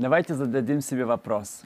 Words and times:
Давайте 0.00 0.34
зададим 0.34 0.80
себе 0.80 1.04
вопрос. 1.04 1.60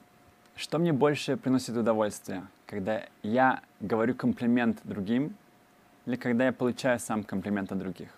Что 0.57 0.81
мне 0.81 0.93
больше 0.93 1.37
приносит 1.37 1.77
удовольствие? 1.77 2.43
Когда 2.67 3.05
я 3.23 3.63
говорю 3.79 4.17
комплимент 4.17 4.81
другим 4.83 5.37
или 6.05 6.17
когда 6.17 6.47
я 6.47 6.53
получаю 6.53 6.99
сам 6.99 7.23
комплимент 7.23 7.71
от 7.71 7.79
других? 7.79 8.09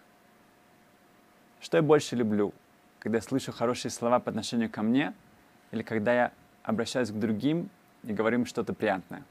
Что 1.61 1.77
я 1.77 1.83
больше 1.83 2.17
люблю? 2.17 2.55
Когда 2.99 3.19
я 3.19 3.23
слышу 3.23 3.53
хорошие 3.53 3.91
слова 3.91 4.19
по 4.19 4.31
отношению 4.31 4.71
ко 4.71 4.81
мне 4.81 5.13
или 5.71 5.83
когда 5.83 6.15
я 6.15 6.33
обращаюсь 6.63 7.11
к 7.11 7.19
другим 7.19 7.69
и 8.03 8.15
говорю 8.15 8.39
им 8.39 8.47
что-то 8.47 8.73
приятное? 8.73 9.23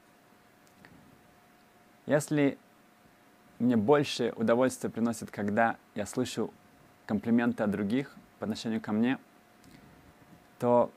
Если 2.05 2.59
мне 3.57 3.75
больше 3.75 4.33
удовольствия 4.35 4.91
приносит, 4.91 5.31
когда 5.31 5.77
я 5.95 6.05
слышу 6.05 6.53
комплименты 7.07 7.63
от 7.63 7.71
других 7.71 8.15
по 8.37 8.45
отношению 8.45 8.81
ко 8.81 8.91
мне, 8.91 9.17
то 10.59 10.91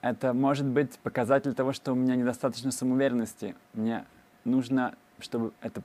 это 0.00 0.32
может 0.32 0.66
быть 0.66 0.98
показатель 0.98 1.54
того, 1.54 1.72
что 1.72 1.92
у 1.92 1.94
меня 1.94 2.16
недостаточно 2.16 2.72
самоуверенности. 2.72 3.54
Мне 3.72 4.04
нужно, 4.44 4.94
чтобы 5.20 5.52
это 5.60 5.82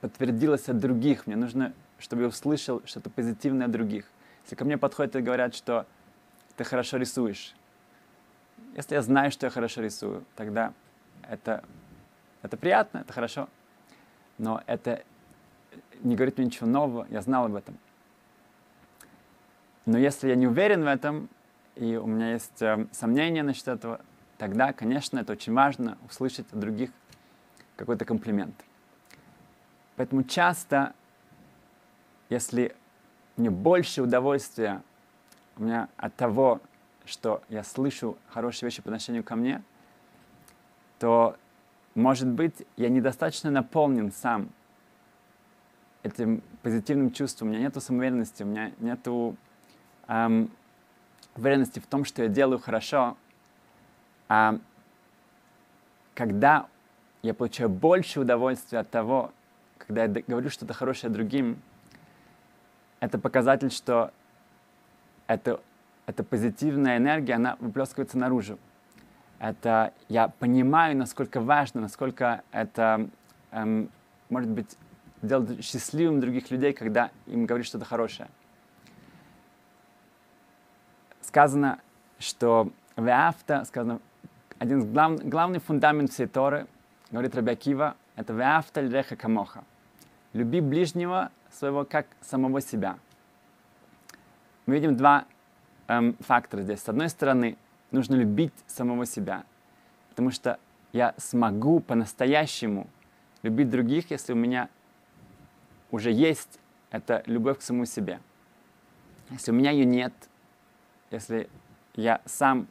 подтвердилось 0.00 0.68
от 0.68 0.78
других. 0.78 1.26
Мне 1.26 1.36
нужно, 1.36 1.72
чтобы 1.98 2.22
я 2.22 2.28
услышал 2.28 2.82
что-то 2.86 3.10
позитивное 3.10 3.66
от 3.66 3.72
других. 3.72 4.06
Если 4.44 4.56
ко 4.56 4.64
мне 4.64 4.78
подходят 4.78 5.16
и 5.16 5.20
говорят, 5.20 5.54
что 5.54 5.86
ты 6.56 6.64
хорошо 6.64 6.96
рисуешь, 6.96 7.54
если 8.74 8.94
я 8.94 9.02
знаю, 9.02 9.30
что 9.30 9.46
я 9.46 9.50
хорошо 9.50 9.82
рисую, 9.82 10.24
тогда 10.34 10.72
это, 11.28 11.62
это 12.42 12.56
приятно, 12.56 12.98
это 12.98 13.12
хорошо. 13.12 13.48
Но 14.38 14.62
это 14.66 15.02
не 16.02 16.14
говорит 16.14 16.38
мне 16.38 16.46
ничего 16.46 16.66
нового, 16.66 17.06
я 17.10 17.20
знал 17.20 17.46
об 17.46 17.54
этом. 17.54 17.76
Но 19.84 19.98
если 19.98 20.28
я 20.28 20.36
не 20.36 20.46
уверен 20.46 20.84
в 20.84 20.86
этом, 20.86 21.28
и 21.78 21.96
у 21.96 22.06
меня 22.06 22.32
есть 22.32 22.60
э, 22.60 22.86
сомнения 22.90 23.42
насчет 23.42 23.68
этого, 23.68 24.00
тогда, 24.36 24.72
конечно, 24.72 25.18
это 25.18 25.32
очень 25.32 25.52
важно 25.52 25.96
услышать 26.08 26.46
от 26.52 26.58
других 26.58 26.90
какой-то 27.76 28.04
комплимент. 28.04 28.54
Поэтому 29.94 30.24
часто, 30.24 30.92
если 32.28 32.74
мне 33.36 33.50
больше 33.50 34.02
удовольствия 34.02 34.82
у 35.56 35.62
меня 35.62 35.88
от 35.96 36.14
того, 36.16 36.60
что 37.04 37.42
я 37.48 37.62
слышу 37.62 38.18
хорошие 38.28 38.66
вещи 38.66 38.82
по 38.82 38.88
отношению 38.88 39.22
ко 39.22 39.36
мне, 39.36 39.62
то, 40.98 41.36
может 41.94 42.28
быть, 42.28 42.66
я 42.76 42.88
недостаточно 42.88 43.50
наполнен 43.50 44.10
сам 44.10 44.50
этим 46.02 46.42
позитивным 46.62 47.12
чувством. 47.12 47.48
У 47.48 47.50
меня 47.52 47.60
нет 47.60 47.80
самоуверенности, 47.80 48.42
у 48.42 48.46
меня 48.46 48.72
нет 48.80 49.06
эм, 50.08 50.50
уверенности 51.38 51.78
в 51.78 51.86
том, 51.86 52.04
что 52.04 52.22
я 52.22 52.28
делаю 52.28 52.58
хорошо, 52.58 53.16
а 54.28 54.58
когда 56.14 56.66
я 57.22 57.32
получаю 57.34 57.70
больше 57.70 58.20
удовольствия 58.20 58.80
от 58.80 58.90
того, 58.90 59.32
когда 59.78 60.04
я 60.04 60.08
говорю 60.08 60.50
что-то 60.50 60.74
хорошее 60.74 61.12
другим, 61.12 61.60
это 63.00 63.18
показатель, 63.18 63.70
что 63.70 64.12
это, 65.26 65.60
эта 66.06 66.24
позитивная 66.24 66.98
энергия, 66.98 67.34
она 67.34 67.56
выплескивается 67.60 68.18
наружу. 68.18 68.58
Это 69.38 69.92
я 70.08 70.28
понимаю, 70.28 70.96
насколько 70.96 71.40
важно, 71.40 71.80
насколько 71.80 72.42
это 72.50 73.08
эм, 73.52 73.88
может 74.28 74.50
быть 74.50 74.76
делать 75.22 75.64
счастливым 75.64 76.20
других 76.20 76.50
людей, 76.50 76.72
когда 76.72 77.10
им 77.26 77.46
говоришь 77.46 77.68
что-то 77.68 77.84
хорошее 77.84 78.28
сказано, 81.28 81.78
что 82.18 82.72
Веафта, 82.96 83.64
сказано, 83.64 84.00
один 84.58 84.80
из 84.80 84.86
глав, 84.86 85.22
главный 85.22 85.60
фундамент 85.60 86.10
всей 86.10 86.26
Торы, 86.26 86.66
говорит 87.10 87.34
Рабиакива, 87.34 87.96
это 88.16 88.32
Веафта 88.32 88.80
льреха 88.80 89.14
камоха. 89.14 89.62
Люби 90.32 90.60
ближнего 90.60 91.30
своего 91.52 91.84
как 91.84 92.06
самого 92.22 92.62
себя. 92.62 92.98
Мы 94.64 94.74
видим 94.76 94.96
два 94.96 95.26
эм, 95.86 96.16
фактора 96.20 96.62
здесь. 96.62 96.80
С 96.80 96.88
одной 96.88 97.10
стороны, 97.10 97.58
нужно 97.90 98.14
любить 98.14 98.54
самого 98.66 99.04
себя, 99.04 99.44
потому 100.10 100.30
что 100.30 100.58
я 100.92 101.14
смогу 101.18 101.80
по-настоящему 101.80 102.86
любить 103.42 103.68
других, 103.68 104.10
если 104.10 104.32
у 104.32 104.36
меня 104.36 104.70
уже 105.90 106.10
есть 106.10 106.58
эта 106.90 107.22
любовь 107.26 107.58
к 107.58 107.62
самому 107.62 107.84
себе. 107.84 108.18
Если 109.30 109.50
у 109.50 109.54
меня 109.54 109.70
ее 109.70 109.84
нет, 109.84 110.14
если 111.10 111.48
я 111.94 112.20
сам 112.26 112.66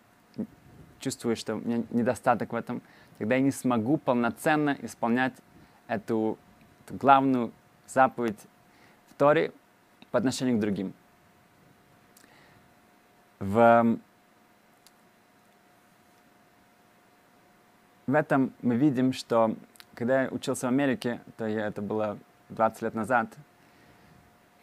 чувствую, 0.99 1.35
что 1.35 1.55
у 1.55 1.59
меня 1.59 1.83
недостаток 1.91 2.53
в 2.53 2.55
этом, 2.55 2.81
тогда 3.17 3.35
я 3.35 3.41
не 3.41 3.51
смогу 3.51 3.97
полноценно 3.97 4.77
исполнять 4.81 5.33
эту, 5.87 6.37
эту 6.85 6.95
главную 6.95 7.51
заповедь 7.87 8.39
в 9.09 9.13
Торе 9.15 9.51
по 10.11 10.19
отношению 10.19 10.57
к 10.57 10.59
другим. 10.59 10.93
В, 13.39 13.97
в 18.07 18.13
этом 18.13 18.53
мы 18.61 18.75
видим, 18.75 19.13
что 19.13 19.55
когда 19.93 20.23
я 20.23 20.29
учился 20.29 20.67
в 20.67 20.69
Америке, 20.69 21.21
то 21.37 21.47
я, 21.47 21.67
это 21.67 21.81
было 21.81 22.17
20 22.49 22.81
лет 22.83 22.93
назад, 22.93 23.35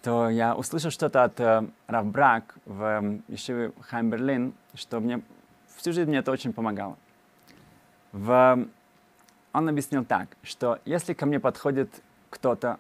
то 0.04 0.28
я 0.28 0.54
услышал 0.54 0.90
что-то 0.90 1.24
от 1.24 1.40
э, 1.40 1.66
Равбрак 1.86 2.56
в 2.66 2.82
э, 2.82 3.20
Ешиве 3.28 3.72
Хайм 3.80 4.10
Берлин, 4.10 4.52
что 4.74 5.00
мне 5.00 5.22
всю 5.78 5.94
жизнь 5.94 6.10
мне 6.10 6.18
это 6.18 6.30
очень 6.30 6.52
помогало. 6.52 6.98
В, 8.12 8.68
он 9.54 9.68
объяснил 9.68 10.04
так, 10.04 10.28
что 10.42 10.78
если 10.84 11.14
ко 11.14 11.24
мне 11.24 11.40
подходит 11.40 11.90
кто-то 12.28 12.78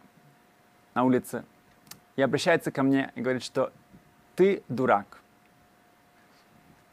на 0.92 1.04
улице 1.04 1.44
и 2.16 2.20
обращается 2.20 2.70
ко 2.70 2.82
мне 2.82 3.10
и 3.14 3.22
говорит, 3.22 3.42
что 3.42 3.72
ты 4.36 4.62
дурак. 4.68 5.22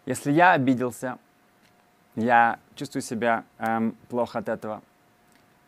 Если 0.06 0.31
я 0.31 0.53
обиделся, 0.53 1.18
я 2.16 2.58
чувствую 2.75 3.02
себя 3.02 3.44
эм, 3.58 3.98
плохо 4.08 4.40
от 4.40 4.48
этого, 4.48 4.81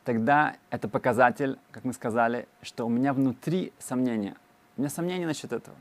тогда 0.06 0.56
это 0.69 0.88
показатель, 0.88 1.59
как 1.72 1.84
мы 1.84 1.91
сказали, 1.91 2.47
что 2.62 2.85
у 2.85 2.90
меня 2.90 3.12
внутри 3.12 3.74
сомнения. 3.78 4.38
У 4.75 4.81
меня 4.81 4.89
сомнения 4.89 5.25
насчет 5.25 5.51
этого. 5.51 5.75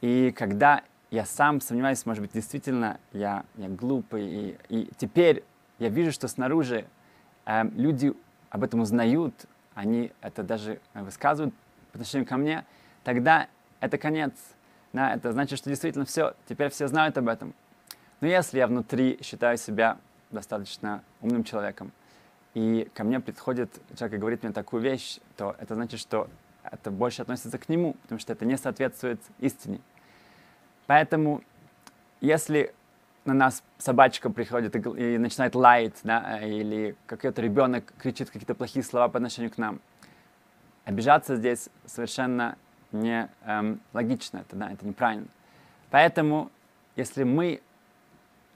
И 0.00 0.32
когда 0.36 0.82
я 1.10 1.24
сам 1.24 1.60
сомневаюсь, 1.60 2.06
может 2.06 2.22
быть, 2.22 2.32
действительно 2.32 2.98
я, 3.12 3.44
я 3.56 3.68
глупый, 3.68 4.26
и, 4.26 4.58
и 4.68 4.90
теперь 4.96 5.44
я 5.78 5.88
вижу, 5.88 6.12
что 6.12 6.28
снаружи 6.28 6.86
э, 7.46 7.64
люди 7.74 8.12
об 8.50 8.62
этом 8.62 8.80
узнают, 8.80 9.34
они 9.74 10.12
это 10.20 10.42
даже 10.42 10.80
высказывают 10.94 11.54
по 11.90 11.98
отношению 11.98 12.26
ко 12.26 12.36
мне, 12.36 12.64
тогда 13.04 13.48
это 13.80 13.98
конец. 13.98 14.32
Да, 14.92 15.14
это 15.14 15.32
значит, 15.32 15.58
что 15.58 15.70
действительно 15.70 16.04
все, 16.04 16.34
теперь 16.46 16.70
все 16.70 16.86
знают 16.86 17.16
об 17.18 17.28
этом. 17.28 17.54
Но 18.20 18.28
если 18.28 18.58
я 18.58 18.66
внутри 18.66 19.18
считаю 19.22 19.56
себя 19.56 19.98
достаточно 20.30 21.02
умным 21.20 21.44
человеком, 21.44 21.92
и 22.54 22.88
ко 22.94 23.02
мне 23.02 23.18
приходит 23.18 23.70
человек 23.96 24.18
и 24.18 24.20
говорит 24.20 24.42
мне 24.42 24.52
такую 24.52 24.82
вещь, 24.82 25.18
то 25.36 25.56
это 25.58 25.74
значит, 25.74 25.98
что 25.98 26.28
это 26.64 26.90
больше 26.90 27.22
относится 27.22 27.58
к 27.58 27.68
нему, 27.68 27.94
потому 28.02 28.18
что 28.18 28.32
это 28.32 28.44
не 28.44 28.56
соответствует 28.56 29.20
истине. 29.38 29.80
Поэтому, 30.86 31.42
если 32.20 32.74
на 33.24 33.34
нас 33.34 33.62
собачка 33.78 34.30
приходит 34.30 34.74
и, 34.74 35.18
начинает 35.18 35.54
лаять, 35.54 35.98
да, 36.02 36.40
или 36.42 36.96
какой-то 37.06 37.40
ребенок 37.40 37.92
кричит 37.98 38.30
какие-то 38.30 38.54
плохие 38.54 38.84
слова 38.84 39.08
по 39.08 39.18
отношению 39.18 39.50
к 39.50 39.58
нам, 39.58 39.80
обижаться 40.84 41.36
здесь 41.36 41.68
совершенно 41.86 42.56
не 42.90 43.30
эм, 43.44 43.80
логично, 43.92 44.38
это, 44.38 44.56
да, 44.56 44.70
это 44.70 44.86
неправильно. 44.86 45.28
Поэтому, 45.90 46.50
если 46.96 47.22
мы 47.22 47.62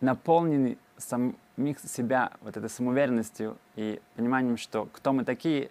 наполнены 0.00 0.78
самих 0.98 1.78
себя 1.80 2.32
вот 2.40 2.56
этой 2.56 2.68
самоуверенностью 2.68 3.56
и 3.76 4.00
пониманием, 4.14 4.56
что 4.56 4.86
кто 4.92 5.12
мы 5.12 5.24
такие 5.24 5.70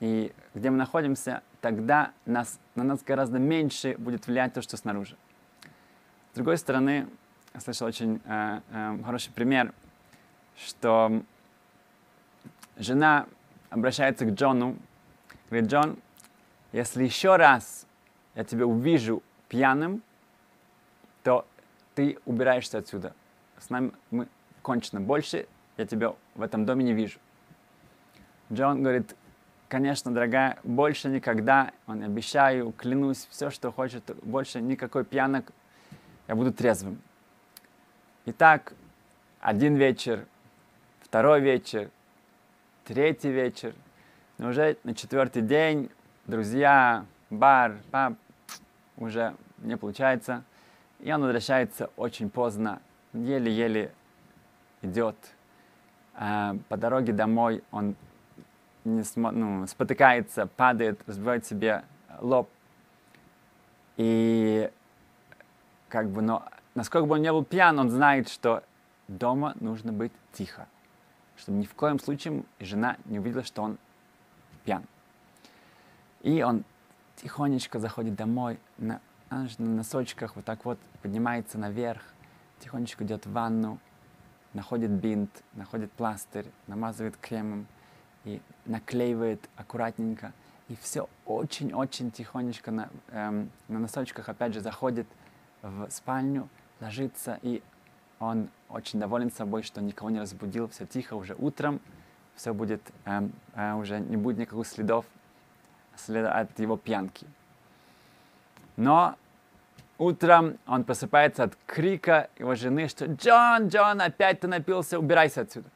и 0.00 0.32
где 0.54 0.70
мы 0.70 0.76
находимся, 0.76 1.42
тогда 1.60 2.12
нас, 2.24 2.58
на 2.74 2.84
нас 2.84 3.02
гораздо 3.02 3.38
меньше 3.38 3.96
будет 3.98 4.26
влиять 4.26 4.54
то, 4.54 4.62
что 4.62 4.76
снаружи. 4.76 5.16
С 6.32 6.34
другой 6.34 6.56
стороны, 6.58 7.06
я 7.54 7.60
слышал 7.60 7.86
очень 7.86 8.20
э, 8.24 8.60
э, 8.70 8.98
хороший 9.04 9.32
пример, 9.32 9.72
что 10.56 11.22
жена 12.76 13.26
обращается 13.68 14.24
к 14.24 14.30
Джону, 14.30 14.76
говорит, 15.50 15.70
Джон, 15.70 15.98
если 16.72 17.04
еще 17.04 17.36
раз 17.36 17.86
я 18.34 18.44
тебя 18.44 18.66
увижу 18.66 19.22
пьяным, 19.48 20.02
то 21.22 21.46
ты 21.94 22.18
убираешься 22.24 22.78
отсюда. 22.78 23.14
С 23.58 23.68
нами 23.68 23.92
мы 24.10 24.28
кончено. 24.62 25.00
Больше 25.00 25.46
я 25.76 25.86
тебя 25.86 26.14
в 26.34 26.42
этом 26.42 26.64
доме 26.64 26.84
не 26.84 26.94
вижу. 26.94 27.18
Джон 28.52 28.82
говорит, 28.82 29.14
конечно, 29.70 30.12
дорогая, 30.12 30.58
больше 30.64 31.08
никогда, 31.08 31.72
он 31.86 32.02
обещаю, 32.02 32.72
клянусь, 32.72 33.28
все, 33.30 33.50
что 33.50 33.70
хочет, 33.70 34.02
больше 34.24 34.60
никакой 34.60 35.04
пьянок, 35.04 35.52
я 36.26 36.34
буду 36.34 36.52
трезвым. 36.52 37.00
И 38.26 38.32
так 38.32 38.74
один 39.40 39.76
вечер, 39.76 40.26
второй 41.00 41.40
вечер, 41.40 41.88
третий 42.84 43.30
вечер. 43.30 43.72
Но 44.38 44.48
уже 44.48 44.76
на 44.82 44.94
четвертый 44.94 45.42
день 45.42 45.88
друзья, 46.26 47.06
бар, 47.30 47.76
пап, 47.92 48.14
уже 48.96 49.34
не 49.58 49.76
получается. 49.76 50.42
И 50.98 51.12
он 51.12 51.22
возвращается 51.22 51.90
очень 51.96 52.28
поздно, 52.28 52.82
еле-еле 53.12 53.92
идет. 54.82 55.16
А 56.14 56.56
по 56.68 56.76
дороге 56.76 57.12
домой 57.12 57.62
он 57.70 57.94
не 58.84 59.04
смо, 59.04 59.30
ну, 59.30 59.66
спотыкается, 59.66 60.46
падает, 60.46 61.00
разбивает 61.06 61.46
себе 61.46 61.84
лоб. 62.20 62.48
И 63.96 64.70
как 65.88 66.08
бы, 66.08 66.22
но 66.22 66.44
насколько 66.74 67.06
бы 67.06 67.14
он 67.14 67.22
не 67.22 67.32
был 67.32 67.44
пьян, 67.44 67.78
он 67.78 67.90
знает, 67.90 68.28
что 68.28 68.62
дома 69.08 69.54
нужно 69.60 69.92
быть 69.92 70.12
тихо, 70.32 70.66
чтобы 71.36 71.58
ни 71.58 71.64
в 71.64 71.74
коем 71.74 71.98
случае 71.98 72.44
жена 72.60 72.96
не 73.06 73.18
увидела, 73.18 73.44
что 73.44 73.62
он 73.62 73.78
пьян. 74.64 74.84
И 76.22 76.42
он 76.42 76.64
тихонечко 77.16 77.78
заходит 77.78 78.14
домой, 78.14 78.58
на, 78.78 79.00
на 79.30 79.48
носочках 79.58 80.36
вот 80.36 80.44
так 80.44 80.64
вот 80.64 80.78
поднимается 81.02 81.58
наверх, 81.58 82.02
тихонечко 82.60 83.04
идет 83.04 83.26
в 83.26 83.32
ванну, 83.32 83.78
находит 84.54 84.90
бинт, 84.90 85.30
находит 85.54 85.92
пластырь, 85.92 86.46
намазывает 86.66 87.16
кремом 87.16 87.66
и 88.24 88.40
наклеивает 88.66 89.48
аккуратненько. 89.56 90.32
И 90.68 90.76
все 90.76 91.08
очень-очень 91.26 92.10
тихонечко 92.10 92.70
на, 92.70 92.88
эм, 93.08 93.50
на 93.68 93.78
носочках 93.80 94.28
опять 94.28 94.54
же 94.54 94.60
заходит 94.60 95.06
в 95.62 95.90
спальню, 95.90 96.48
ложится, 96.80 97.38
и 97.42 97.62
он 98.18 98.48
очень 98.68 99.00
доволен 99.00 99.32
собой, 99.32 99.62
что 99.62 99.80
никого 99.82 100.10
не 100.10 100.20
разбудил, 100.20 100.68
все 100.68 100.86
тихо, 100.86 101.14
уже 101.14 101.34
утром 101.38 101.80
все 102.36 102.54
будет, 102.54 102.82
эм, 103.04 103.32
э, 103.54 103.74
уже 103.74 103.98
не 103.98 104.16
будет 104.16 104.38
никаких 104.38 104.66
следов 104.66 105.04
следа 105.96 106.32
от 106.32 106.58
его 106.58 106.76
пьянки. 106.76 107.26
Но 108.76 109.16
утром 109.98 110.58
он 110.66 110.84
просыпается 110.84 111.44
от 111.44 111.54
крика 111.66 112.30
его 112.38 112.54
жены, 112.54 112.88
что 112.88 113.06
«Джон, 113.06 113.68
Джон, 113.68 114.00
опять 114.00 114.40
ты 114.40 114.48
напился, 114.48 114.98
убирайся 114.98 115.42
отсюда». 115.42 115.68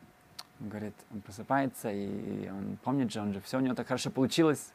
Он 0.60 0.68
говорит, 0.68 0.94
он 1.12 1.20
просыпается, 1.20 1.90
и 1.90 2.48
он 2.48 2.78
помнит 2.82 3.12
же, 3.12 3.20
он 3.20 3.32
же 3.32 3.40
все 3.40 3.58
у 3.58 3.60
него 3.60 3.74
так 3.74 3.86
хорошо 3.86 4.10
получилось. 4.10 4.72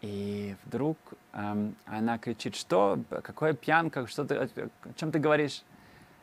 И 0.00 0.56
вдруг 0.64 0.96
эм, 1.32 1.76
она 1.84 2.18
кричит, 2.18 2.56
что, 2.56 2.98
какое 3.22 3.52
пьянка, 3.52 4.06
что 4.06 4.24
ты, 4.24 4.34
о 4.34 4.48
чем 4.96 5.12
ты 5.12 5.18
говоришь? 5.18 5.62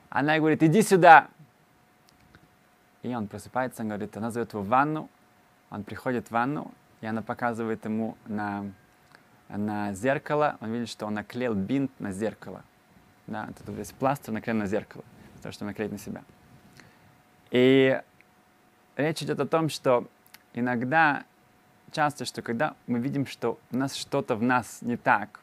Она 0.09 0.38
говорит, 0.39 0.63
иди 0.63 0.81
сюда. 0.81 1.29
И 3.03 3.13
он 3.13 3.27
просыпается, 3.27 3.83
он 3.83 3.89
говорит, 3.89 4.18
она 4.18 4.31
зовет 4.31 4.53
его 4.53 4.63
в 4.63 4.68
ванну, 4.68 5.09
он 5.69 5.83
приходит 5.83 6.27
в 6.27 6.31
ванну, 6.31 6.71
и 7.01 7.06
она 7.06 7.21
показывает 7.21 7.85
ему 7.85 8.18
на, 8.25 8.65
на 9.47 9.94
зеркало, 9.94 10.57
он 10.59 10.71
видит, 10.71 10.89
что 10.89 11.06
он 11.06 11.13
наклеил 11.13 11.53
бинт 11.53 11.91
на 12.00 12.12
зеркало. 12.12 12.63
Да, 13.27 13.47
тут 13.57 13.75
весь 13.75 13.91
пластырь 13.91 14.33
наклеен 14.33 14.57
на 14.57 14.65
зеркало, 14.65 15.03
то, 15.44 15.51
что 15.51 15.65
наклеить 15.65 15.91
на 15.91 16.00
себя. 16.00 16.24
И 17.51 18.01
речь 18.98 19.22
идет 19.22 19.40
о 19.40 19.48
том, 19.48 19.70
что 19.70 20.08
иногда 20.54 21.24
часто, 21.92 22.26
что 22.26 22.42
когда 22.42 22.76
мы 22.88 23.00
видим, 23.00 23.26
что 23.26 23.60
у 23.72 23.78
нас 23.78 23.96
что-то 23.96 24.36
в 24.36 24.44
нас 24.44 24.82
не 24.82 24.98
так, 24.98 25.40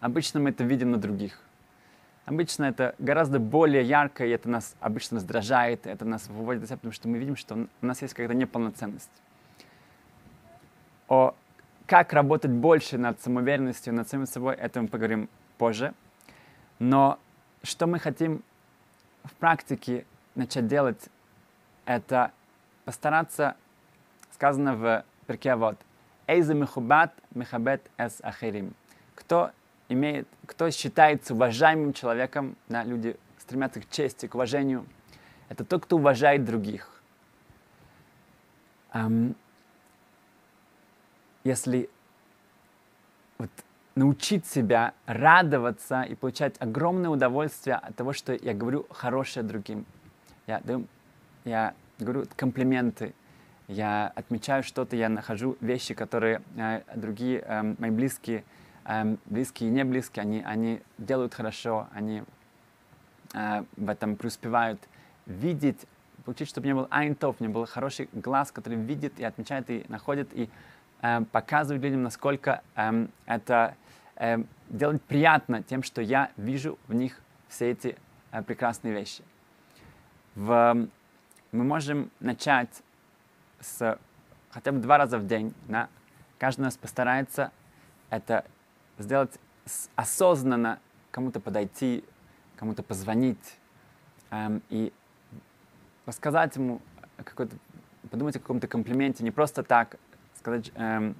обычно 0.00 0.40
мы 0.40 0.50
это 0.50 0.64
видим 0.64 0.90
на 0.90 0.98
других. 0.98 1.40
Обычно 2.24 2.64
это 2.64 2.94
гораздо 2.98 3.40
более 3.40 3.82
ярко, 3.82 4.24
и 4.24 4.30
это 4.30 4.48
нас 4.48 4.76
обычно 4.80 5.16
раздражает, 5.16 5.86
это 5.86 6.04
нас 6.04 6.28
выводит 6.28 6.62
из 6.62 6.68
себя, 6.68 6.76
потому 6.76 6.92
что 6.92 7.08
мы 7.08 7.18
видим, 7.18 7.34
что 7.34 7.66
у 7.80 7.86
нас 7.86 8.00
есть 8.00 8.14
какая-то 8.14 8.34
неполноценность. 8.34 9.10
О 11.08 11.34
как 11.86 12.12
работать 12.12 12.52
больше 12.52 12.96
над 12.96 13.20
самоуверенностью, 13.20 13.92
над 13.92 14.08
самим 14.08 14.26
собой, 14.26 14.54
это 14.54 14.80
мы 14.80 14.88
поговорим 14.88 15.28
позже. 15.58 15.94
Но 16.78 17.18
что 17.62 17.86
мы 17.86 17.98
хотим 17.98 18.42
в 19.24 19.32
практике 19.34 20.06
начать 20.34 20.68
делать, 20.68 21.08
это 21.84 22.32
постараться 22.84 23.56
сказано 24.32 24.74
в 24.74 25.04
перке 25.26 25.54
вот 25.54 25.78
«Эйза 26.26 26.54
мехубат 26.54 27.14
мехабет 27.34 27.90
эс 27.96 28.20
ахирим». 28.22 28.74
Кто 29.14 29.50
имеет, 29.88 30.26
кто 30.46 30.70
считается 30.70 31.34
уважаемым 31.34 31.92
человеком, 31.92 32.56
да, 32.68 32.82
люди 32.82 33.16
стремятся 33.38 33.80
к 33.80 33.88
чести, 33.88 34.26
к 34.26 34.34
уважению, 34.34 34.86
это 35.48 35.64
тот, 35.64 35.84
кто 35.84 35.96
уважает 35.96 36.44
других. 36.44 36.88
Um, 38.94 39.34
если 41.44 41.88
вот, 43.38 43.50
научить 43.94 44.46
себя 44.46 44.94
радоваться 45.06 46.02
и 46.02 46.14
получать 46.14 46.54
огромное 46.58 47.10
удовольствие 47.10 47.76
от 47.76 47.96
того, 47.96 48.12
что 48.12 48.32
я 48.32 48.54
говорю 48.54 48.86
хорошее 48.90 49.44
другим. 49.44 49.84
Я, 50.46 50.60
даю, 50.60 50.86
я 51.44 51.74
говорю 51.98 52.24
комплименты, 52.36 53.14
я 53.68 54.12
отмечаю 54.14 54.62
что-то, 54.62 54.96
я 54.96 55.08
нахожу 55.08 55.56
вещи, 55.60 55.94
которые 55.94 56.42
э, 56.56 56.82
другие 56.94 57.42
э, 57.46 57.74
мои 57.78 57.90
близкие, 57.90 58.44
э, 58.84 59.16
близкие 59.26 59.70
и 59.70 59.72
не 59.72 59.84
близкие, 59.84 60.22
они, 60.22 60.42
они 60.42 60.82
делают 60.98 61.34
хорошо, 61.34 61.88
они 61.92 62.22
э, 63.34 63.64
в 63.76 63.88
этом 63.88 64.16
преуспевают. 64.16 64.80
Видеть, 65.26 65.86
получить, 66.24 66.48
чтобы 66.48 66.66
не 66.66 66.74
был 66.74 66.88
айнтов, 66.90 67.40
не 67.40 67.48
был 67.48 67.66
хороший 67.66 68.08
глаз, 68.12 68.50
который 68.50 68.76
видит 68.78 69.18
и 69.18 69.24
отмечает, 69.24 69.70
и 69.70 69.84
находит, 69.88 70.28
и 70.32 70.50
э, 71.00 71.22
показывает 71.30 71.82
людям, 71.82 72.02
насколько 72.02 72.62
э, 72.74 73.06
это 73.26 73.76
э, 74.16 74.38
делать 74.68 75.00
приятно 75.02 75.62
тем, 75.62 75.82
что 75.82 76.02
я 76.02 76.30
вижу 76.36 76.78
в 76.88 76.94
них 76.94 77.20
все 77.48 77.70
эти 77.70 77.96
э, 78.32 78.42
прекрасные 78.42 78.92
вещи. 78.92 79.22
В, 80.34 80.88
мы 81.52 81.64
можем 81.64 82.10
начать 82.20 82.82
с 83.60 83.98
хотя 84.50 84.72
бы 84.72 84.78
два 84.78 84.98
раза 84.98 85.18
в 85.18 85.26
день, 85.26 85.54
да, 85.68 85.88
каждый 86.38 86.62
нас 86.62 86.76
постарается 86.76 87.52
это 88.10 88.44
сделать 88.98 89.38
осознанно, 89.96 90.78
кому-то 91.10 91.40
подойти, 91.40 92.04
кому-то 92.56 92.82
позвонить 92.82 93.58
эм, 94.30 94.62
и 94.70 94.92
рассказать 96.06 96.56
ему 96.56 96.80
какой-то, 97.16 97.56
подумать 98.10 98.36
о 98.36 98.40
каком-то 98.40 98.66
комплименте, 98.66 99.22
не 99.24 99.30
просто 99.30 99.62
так 99.62 99.96
сказать 100.38 100.72
эм, 100.74 101.14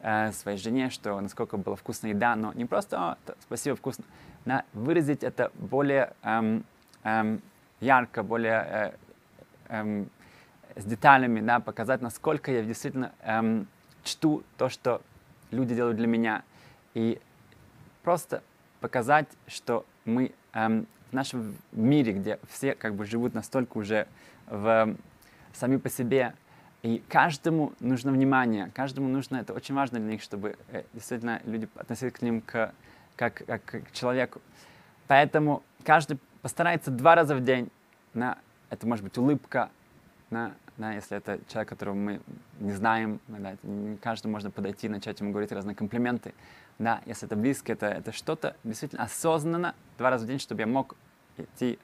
э, 0.00 0.32
своей 0.32 0.58
жене, 0.58 0.90
что 0.90 1.20
насколько 1.20 1.56
была 1.56 1.76
вкусная 1.76 2.12
еда, 2.12 2.36
но 2.36 2.52
не 2.52 2.64
просто 2.64 3.12
«О, 3.12 3.16
спасибо, 3.40 3.76
вкусно», 3.76 4.04
на 4.44 4.64
выразить 4.72 5.24
это 5.24 5.50
более 5.54 6.14
эм, 6.22 6.64
эм, 7.02 7.42
ярко, 7.80 8.22
более 8.22 8.66
э, 8.68 8.92
эм, 9.70 10.10
с 10.76 10.84
деталями, 10.84 11.40
да, 11.40 11.60
показать, 11.60 12.00
насколько 12.00 12.52
я 12.52 12.62
действительно 12.62 13.12
эм, 13.22 13.66
чту 14.04 14.42
то, 14.56 14.68
что 14.68 15.02
люди 15.50 15.74
делают 15.74 15.96
для 15.96 16.06
меня. 16.06 16.42
И 16.94 17.20
просто 18.02 18.42
показать, 18.80 19.28
что 19.46 19.86
мы 20.04 20.32
эм, 20.52 20.86
в 21.10 21.12
нашем 21.12 21.56
мире, 21.72 22.12
где 22.12 22.38
все 22.48 22.74
как 22.74 22.94
бы 22.94 23.04
живут 23.04 23.34
настолько 23.34 23.78
уже 23.78 24.06
в, 24.46 24.96
сами 25.52 25.76
по 25.76 25.88
себе, 25.88 26.34
и 26.82 27.02
каждому 27.08 27.72
нужно 27.80 28.10
внимание, 28.10 28.70
каждому 28.74 29.08
нужно, 29.08 29.36
это 29.36 29.52
очень 29.52 29.74
важно 29.74 29.98
для 29.98 30.12
них, 30.12 30.22
чтобы 30.22 30.56
э, 30.72 30.84
действительно 30.94 31.42
люди 31.44 31.68
относились 31.74 32.12
к 32.12 32.22
ним 32.22 32.40
к, 32.40 32.72
как, 33.16 33.42
как 33.46 33.62
к 33.64 33.92
человеку. 33.92 34.40
Поэтому 35.06 35.62
каждый 35.84 36.18
постарается 36.40 36.90
два 36.90 37.16
раза 37.16 37.34
в 37.34 37.44
день, 37.44 37.70
на, 38.14 38.38
это 38.70 38.86
может 38.86 39.04
быть 39.04 39.18
улыбка, 39.18 39.70
на, 40.30 40.54
да, 40.76 40.92
если 40.92 41.16
это 41.16 41.40
человек, 41.48 41.68
которого 41.68 41.94
мы 41.94 42.20
не 42.60 42.72
знаем, 42.72 43.20
да, 43.26 43.56
не 43.64 43.96
каждому 43.96 44.32
можно 44.32 44.50
подойти, 44.50 44.88
начать 44.88 45.20
ему 45.20 45.32
говорить 45.32 45.52
разные 45.52 45.74
комплименты. 45.74 46.34
Да, 46.78 47.02
если 47.04 47.26
это 47.26 47.36
близко, 47.36 47.72
это, 47.72 47.86
это 47.86 48.12
что-то 48.12 48.56
действительно 48.64 49.02
осознанно, 49.02 49.74
два 49.98 50.10
раза 50.10 50.24
в 50.24 50.28
день, 50.28 50.38
чтобы 50.38 50.62
я 50.62 50.66
мог 50.66 50.96
идти 51.36 51.78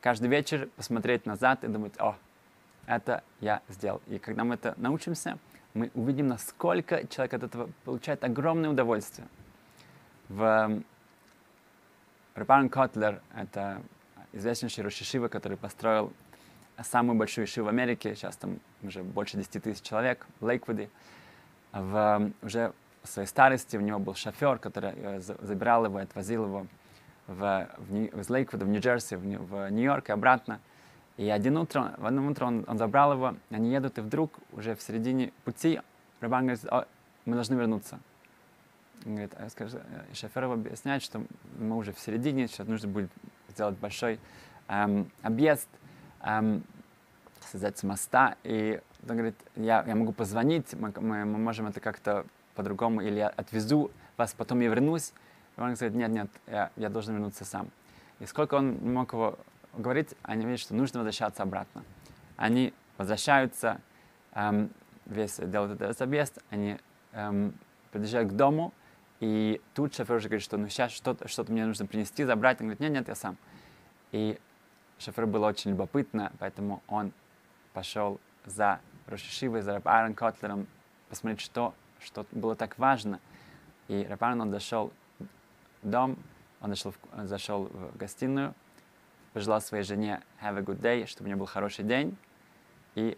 каждый 0.00 0.28
вечер, 0.28 0.68
посмотреть 0.76 1.26
назад 1.26 1.64
и 1.64 1.68
думать, 1.68 1.98
о, 1.98 2.16
это 2.86 3.22
я 3.40 3.60
сделал. 3.68 4.00
И 4.06 4.18
когда 4.18 4.44
мы 4.44 4.54
это 4.54 4.74
научимся, 4.78 5.38
мы 5.74 5.90
увидим, 5.94 6.28
насколько 6.28 7.06
человек 7.08 7.34
от 7.34 7.42
этого 7.42 7.70
получает 7.84 8.24
огромное 8.24 8.70
удовольствие. 8.70 9.28
В 10.28 10.82
Рапарн 12.34 12.68
Котлер, 12.68 13.20
это 13.34 13.82
известнейший 14.32 14.84
Рошишива, 14.84 15.28
который 15.28 15.58
построил 15.58 16.12
самую 16.84 17.18
большую 17.18 17.46
ишиву 17.46 17.66
в 17.66 17.68
Америке, 17.68 18.14
сейчас 18.14 18.36
там 18.36 18.60
уже 18.82 19.02
больше 19.02 19.36
10 19.36 19.62
тысяч 19.62 19.82
человек 19.82 20.26
в 20.40 20.46
Лейквуде. 20.46 20.90
В, 21.72 22.32
уже 22.42 22.72
в 23.02 23.08
своей 23.08 23.28
старости 23.28 23.76
у 23.76 23.80
него 23.80 23.98
был 23.98 24.14
шофер, 24.14 24.58
который 24.58 24.92
э, 24.94 25.20
забирал 25.20 25.84
его, 25.84 25.98
отвозил 25.98 26.44
его 26.44 26.66
в, 27.26 27.68
в, 27.76 28.20
из 28.20 28.30
Лейквуда 28.30 28.64
в 28.64 28.68
Нью-Джерси, 28.68 29.16
в, 29.16 29.20
в 29.20 29.70
Нью-Йорк 29.70 30.08
и 30.08 30.12
обратно. 30.12 30.60
И 31.16 31.28
один 31.28 31.56
утро, 31.56 31.94
в 31.98 32.06
одно 32.06 32.26
утро 32.26 32.46
он, 32.46 32.64
он 32.68 32.78
забрал 32.78 33.12
его, 33.12 33.34
они 33.50 33.70
едут, 33.70 33.98
и 33.98 34.00
вдруг 34.00 34.38
уже 34.52 34.74
в 34.74 34.82
середине 34.82 35.32
пути 35.44 35.80
Рабан 36.20 36.46
говорит, 36.46 36.64
«О, 36.66 36.86
мы 37.24 37.34
должны 37.34 37.54
вернуться. 37.54 38.00
Он 39.04 39.12
говорит, 39.12 39.32
а 39.38 39.48
скажи, 39.50 39.80
и 40.10 40.14
шофер 40.14 40.44
его 40.44 40.54
объясняет, 40.54 41.02
что 41.02 41.22
мы 41.58 41.76
уже 41.76 41.92
в 41.92 42.00
середине, 42.00 42.48
сейчас 42.48 42.66
нужно 42.66 42.88
будет 42.88 43.10
сделать 43.48 43.76
большой 43.78 44.18
эм, 44.68 45.10
объезд, 45.22 45.68
эм, 46.22 46.62
создать 47.40 47.82
моста, 47.82 48.36
и 48.44 48.80
он 49.08 49.16
говорит, 49.16 49.36
я, 49.56 49.84
я 49.86 49.94
могу 49.94 50.12
позвонить, 50.12 50.74
мы, 50.74 50.92
мы, 51.00 51.24
можем 51.24 51.66
это 51.66 51.80
как-то 51.80 52.26
по-другому, 52.54 53.00
или 53.00 53.16
я 53.16 53.28
отвезу 53.28 53.90
вас, 54.16 54.34
потом 54.36 54.60
я 54.60 54.68
вернусь. 54.68 55.12
И 55.56 55.60
он 55.60 55.74
говорит, 55.74 55.94
нет, 55.94 56.10
нет, 56.10 56.30
я, 56.46 56.70
я 56.76 56.88
должен 56.88 57.14
вернуться 57.14 57.44
сам. 57.44 57.70
И 58.20 58.26
сколько 58.26 58.54
он 58.54 58.74
мог 58.92 59.12
его 59.12 59.38
говорить, 59.74 60.14
они 60.22 60.44
видят, 60.44 60.60
что 60.60 60.74
нужно 60.74 61.00
возвращаться 61.00 61.42
обратно. 61.42 61.84
Они 62.36 62.74
возвращаются, 62.96 63.80
эм, 64.34 64.70
весь 65.06 65.36
делают 65.36 65.80
этот 65.80 66.02
объезд, 66.02 66.38
они 66.50 66.78
эм, 67.12 67.54
подъезжают 67.92 68.32
к 68.32 68.34
дому, 68.34 68.72
и 69.20 69.60
тут 69.74 69.94
шофер 69.94 70.16
уже 70.16 70.28
говорит, 70.28 70.44
что 70.44 70.56
ну 70.56 70.68
сейчас 70.68 70.92
что-то, 70.92 71.26
что-то 71.28 71.52
мне 71.52 71.66
нужно 71.66 71.86
принести, 71.86 72.24
забрать. 72.24 72.60
Он 72.60 72.68
говорит, 72.68 72.80
нет, 72.80 72.92
нет, 72.92 73.08
я 73.08 73.14
сам. 73.14 73.36
И 74.12 74.38
шоферу 74.98 75.26
было 75.26 75.46
очень 75.46 75.70
любопытно, 75.70 76.32
поэтому 76.38 76.82
он 76.88 77.12
пошел 77.72 78.20
за 78.44 78.80
Рошишивой, 79.06 79.62
за 79.62 79.74
Раб 79.74 79.86
Аарон 79.86 80.14
Котлером, 80.14 80.66
посмотреть, 81.08 81.40
что, 81.40 81.74
что 82.00 82.26
было 82.32 82.54
так 82.56 82.78
важно. 82.78 83.20
И 83.88 84.04
Раб 84.08 84.22
Аарон, 84.22 84.42
он 84.42 84.50
дошел 84.50 84.92
в 85.82 85.88
дом, 85.88 86.16
он 86.60 86.70
дошел 86.70 86.92
в- 86.92 87.26
зашел 87.26 87.64
в 87.64 87.96
гостиную, 87.96 88.54
пожелал 89.32 89.60
своей 89.60 89.84
жене 89.84 90.20
have 90.42 90.58
a 90.58 90.62
good 90.62 90.80
day, 90.80 91.06
чтобы 91.06 91.26
у 91.26 91.28
нее 91.28 91.36
был 91.36 91.46
хороший 91.46 91.84
день, 91.84 92.16
и 92.94 93.16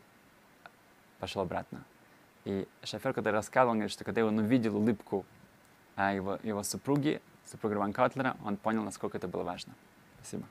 пошел 1.19 1.43
обратно. 1.43 1.85
И 2.45 2.69
шофер, 2.83 3.13
который 3.13 3.35
рассказывал, 3.35 3.73
он 3.73 3.79
говорит, 3.79 3.93
что 3.93 4.05
когда 4.05 4.25
он 4.25 4.39
увидел 4.39 4.77
улыбку 4.77 5.25
а, 5.97 6.13
его, 6.13 6.39
его 6.43 6.63
супруги, 6.63 7.21
супруги 7.45 7.75
Рван 7.75 7.93
Котлера, 7.93 8.37
он 8.45 8.57
понял, 8.57 8.83
насколько 8.83 9.19
это 9.19 9.29
было 9.29 9.43
важно. 9.43 9.75
Спасибо. 10.21 10.47